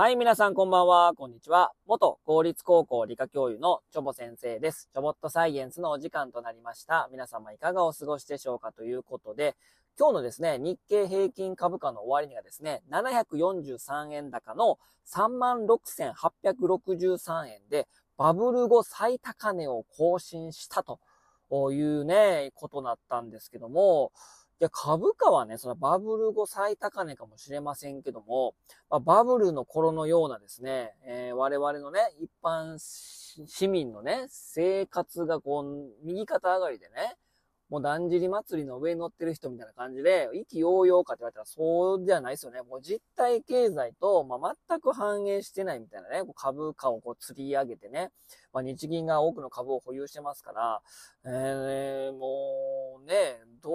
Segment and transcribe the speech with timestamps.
[0.00, 1.72] はい、皆さんこんばんは、こんにちは。
[1.84, 4.88] 元公立高校理科教諭のチョボ先生です。
[4.92, 7.08] チョボットサイエンスのお時間となりました。
[7.10, 9.56] 皆様いかがお過ごしでしょうかということで、
[9.98, 14.78] 今日のですね、日経平均株価の終値がですね、743円高の
[15.12, 21.00] 36,863円で、バブル後最高値を更新したと
[21.72, 24.12] いうね、ことだったんですけども、
[24.60, 28.54] いや、株価はね、そのバブル後最高値かもしれませんけども、
[28.90, 37.14] まあ、バブルの頃のようなですね、えー我々のね、一般市民のね、生活がこう、右肩上がりでね、
[37.70, 42.62] もうだんじり祭りの上に乗ってる人みたいな感じで、意気揚々かって言われたらそうじゃないですよね。
[42.62, 48.10] もう実体経済と、まあ、全く反映してないみたいなね、こう株価をこう釣り上げてね、
[48.54, 50.80] まあ、日銀が多くの株を保有してますから、
[51.26, 51.97] えー、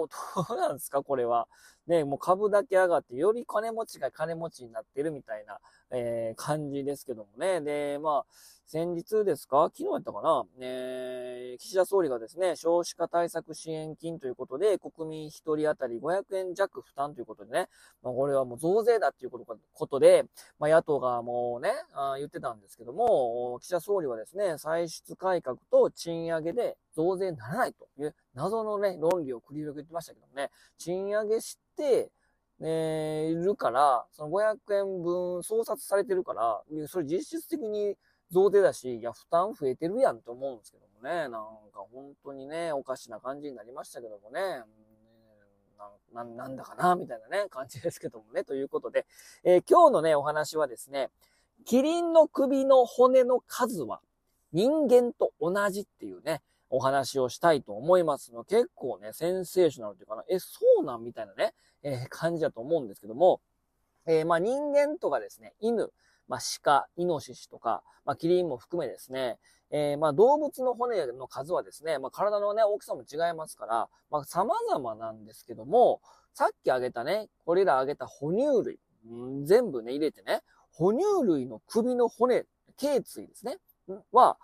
[0.04, 0.08] う、
[0.48, 1.48] どうなんですかこれは。
[1.86, 5.58] ね、もう株だけ上がって、より金持ちが金持ちになってるみたいな、
[5.90, 7.60] えー感じですけどもね。
[7.60, 8.32] で、まあ、
[8.66, 9.70] 先日ですか？
[9.74, 10.44] 昨日やったかな？
[10.60, 17.68] えー岸田総理がですね、少子化対策支援金ということで、国民一人当たり500円弱負担ということでね、
[18.02, 20.24] まあ、これはもう増税だっていうことで、
[20.58, 32.10] まあ、野党がもうね、あ言ってたんですけども、岸田総理はですね、歳出改革と賃上げで増税にならないという謎のね、論理を繰り広げてましたけどもね、賃上げして、
[32.60, 37.96] ね、いるから、その500円分創殺されてるから、それ実質的に
[38.30, 41.30] 増税だし、いや、負担増えてるやんと思うんですけどね、なん
[41.72, 44.40] か本当にね、おかしな感じになりましたけどもね、
[46.12, 49.06] ななんだかな、みたいなね、感じですけどもね、ということで、
[49.44, 51.10] えー今日のね、お話はですね、
[51.64, 54.00] キリンの首の骨の数は
[54.52, 58.44] 人間と同じっていうね、お話をしたいと思いますの。
[58.44, 63.40] 結構ね、センセーショナルっていうかな、え、そうなんみたいなね、えー感じだと思うんですけども、
[64.06, 65.92] えーまあ人間とかですね、犬、
[66.28, 69.38] まあ鹿、イノシシとか、まあキリンも含めですね、
[69.70, 76.00] えーまあ動物の骨の数はですね、まあ体のね、大きさも違いますから、まあ様々なんですけども、
[76.32, 78.78] さっき挙げたね、これら挙げた哺乳類、
[79.44, 80.42] 全部ね、入れてね、
[80.72, 82.44] 哺乳類の首の骨、
[82.76, 83.58] 頸椎ですね、
[84.12, 84.36] は、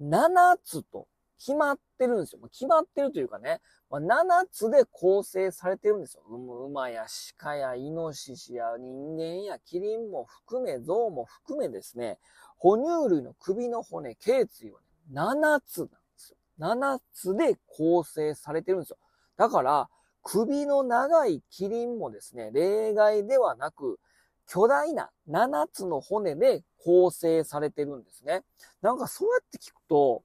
[0.00, 2.40] 7つと決まってるんですよ。
[2.42, 3.60] ま決まってるというかね、
[3.90, 6.22] まあ、7つで構成されてるんですよ。
[6.24, 7.06] 馬や
[7.38, 12.18] 鹿やイノシシや人間やキリンも含め、象も含めですね、
[12.56, 16.36] 哺乳類の首の骨、頸椎はね、7つなんですよ。
[16.58, 18.98] 7つで構成されてるんですよ。
[19.36, 19.88] だから、
[20.22, 23.98] 首の長いキリンもですね、例外ではなく、
[24.46, 28.42] 巨大な7つの骨で構成されてるんですね。
[28.82, 30.22] なんかそうやって聞くと、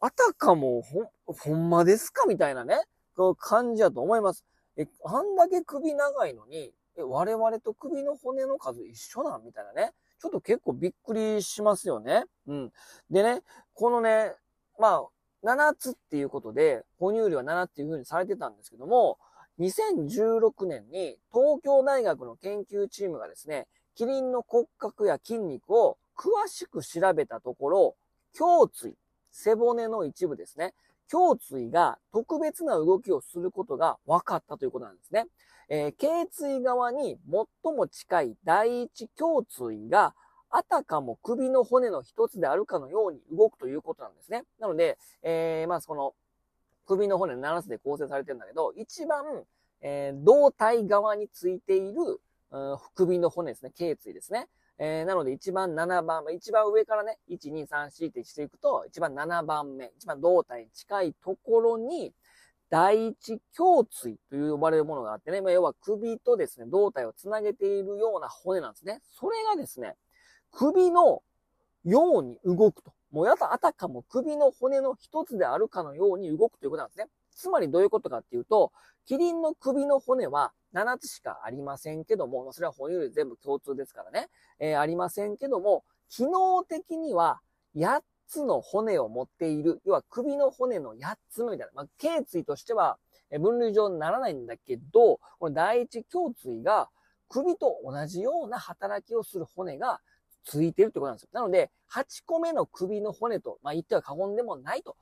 [0.00, 2.26] あたかもほ、ほんまですか？
[2.26, 2.80] みたいなね、
[3.16, 4.44] こう感じだと思います。
[4.76, 9.44] え、あんだけ首長いのに、え、我々と首の骨の数一緒なん？
[9.44, 9.92] みたいなね。
[10.18, 12.24] ちょっと結構びっくりしますよね。
[12.46, 12.72] うん。
[13.10, 13.42] でね、
[13.74, 14.34] このね、
[14.78, 15.08] まあ、
[15.44, 19.18] 7つっていうことで、哺乳類は7っていう風にされてたんですけども、
[19.60, 27.96] 2016年に東京大学の研究チームがですね、キリンの骨格や筋肉を詳しく調べたところ、
[28.38, 28.94] 胸椎、
[29.44, 30.74] 背骨の一部ですね。
[31.12, 35.26] 胸椎が特別な動きをすることが分かったということなんですね。
[35.68, 37.18] えー頸椎側に
[37.64, 40.14] 最も近い第一胸椎が
[40.50, 44.44] あたかも首の骨の一つであるかのように動くということなんですね。
[44.58, 46.14] なので、えーまあその
[46.86, 49.44] 首の骨の7つで構成されてるんだけど、一番、
[49.80, 52.20] えー胴体側についている、
[52.50, 53.72] うん首の骨ですね。
[53.72, 54.48] 頸椎ですね。
[54.78, 62.12] えーなので一番7番目、一番上からね、1、2、3、4ってしていくと、一番7番目、一番胴体に近いところに、
[62.68, 69.00] 第一胸椎と呼ばれるものがあってね、まあ、要は首とですね、胴体をつなげているような骨なんですね。
[69.12, 69.94] それがですね、
[70.50, 71.22] 首の
[71.84, 72.92] ように動くと。
[73.12, 77.06] もうやたあたかも首の骨の一つであるかのように動くということなんですね。
[77.34, 78.72] つまりどういうことかっていうと、
[79.06, 84.28] キリンの首の骨は7つしかありませんけども、それは哺乳類全部共通ですからね、
[84.58, 87.40] えーありませんけども、機能的には
[87.74, 92.98] 8つの骨を持っている、要は首の骨の8つみたいな、まあ、頸椎としては
[93.40, 96.88] 分類上にならないんだけど、この第一胸椎が
[97.28, 100.00] 首と同じような働きをする骨が
[100.44, 101.28] ついてるってことなんですよ。
[101.32, 104.96] なので、8個目の首の骨と、まあ、言っては過言でもないと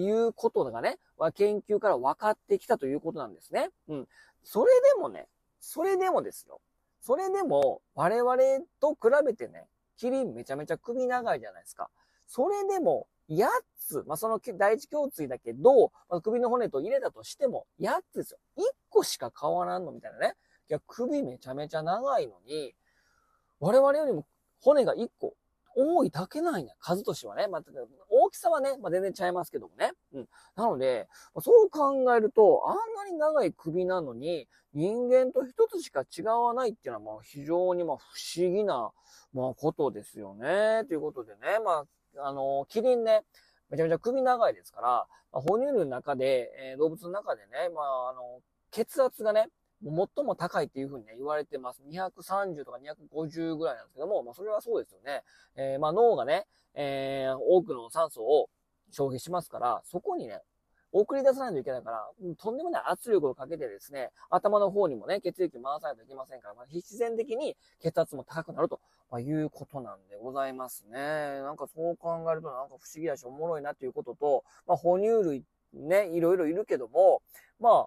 [0.00, 0.98] いうことがね、
[1.34, 3.70] 研究から分かってきたということなんですね。
[3.88, 4.08] うん。
[4.44, 5.28] それでもね、
[5.60, 6.60] それでもですよ。
[7.00, 8.36] それでも、我々
[8.80, 11.90] と比べてね、キリンめちゃめちゃ首長いじゃないですか。
[12.26, 13.48] それでも、8
[13.78, 18.38] つ、まあ、その第一胸椎だけど、まあ、首の骨と入れたとしても、8つですよ。
[18.56, 20.36] 1個しか変わらんのみたいなね。
[20.68, 22.74] いや、首めちゃめちゃ長いのに、
[23.60, 24.26] 我々よりも
[24.60, 25.34] 骨が1個
[25.76, 26.74] 多いだけなんや。
[26.80, 27.46] 数としてはね。
[27.48, 27.62] まあ、
[28.08, 29.92] 大きさはね、まあ、全然ちゃいますけどもね。
[30.14, 30.28] うん。
[30.56, 31.06] なので、
[31.40, 32.76] そう考えると、あん
[33.06, 38.02] なに長い首なのに、人間と一つしか違わないっていうのは、まあ、非常にまあ、不
[38.36, 38.90] 思議な、
[39.34, 40.84] まあ、ことですよね。
[40.88, 41.84] ということでね、ま
[42.18, 43.24] あ、あの、キリンね、
[43.68, 44.88] めちゃめちゃ首長いですから、
[45.32, 48.40] まあ、哺乳類の中で、えー、動物の中でね、まあ、あの、
[48.70, 49.48] 血圧がね、
[49.82, 51.82] 最も高いっていうふうにね、言われてます。
[51.88, 55.22] 230とか250ぐらいなんですけども、まあそれはそうですよね。
[55.56, 58.48] えー、まあ脳がね、えー、多くの酸素を
[58.90, 60.40] 消費しますから、そこにね、
[60.92, 62.08] 送り出さないといけないから、
[62.38, 68.80] とんでもない圧力をかけてですね、頭の方にもね、血液を回さないといけませんから、まあ、必然的に血圧も高くなると、
[69.10, 70.98] ま、いうことなんでございますね。
[70.98, 75.44] なんかそう考えるとなんか不思議だしおもろいなということと、まあ、哺乳類
[75.74, 77.22] ね、いろいろいるけども、
[77.60, 77.86] ま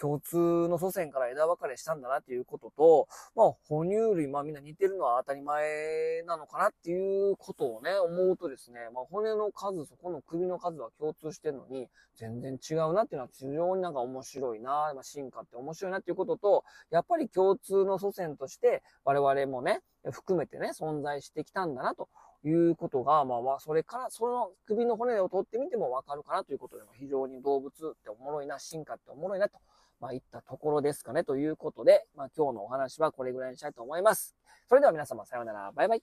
[0.00, 22.08] 共通の祖先から枝分かれしたんだなっていうことと、まあ、哺乳類、まあみんな似てるのは当たり前なのかなっていうことをね、思うとですね、まあ骨の数、そこの首の数は共通してるのに、全然違うなっていうのは非常になんか面白いな、まあ、進化って面白いなっていうことと、やっぱり共通の祖先として我々もね、含めてね、存在してきたんだなと
[22.44, 27.72] いうことが、まあ、それから、その首の骨を取ってみてもわかるかなということで、非常に動物っ
[28.02, 29.58] ておもろいな、進化っておもろいなと
[30.00, 31.24] まあ、いったところですかね。
[31.24, 34.34] ということで、まあ、今日のお話はこれぐらいにしたいと思います。
[34.68, 35.72] それでは皆様、さようなら。
[35.72, 36.02] バイバイ。